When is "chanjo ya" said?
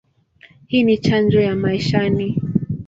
0.97-1.55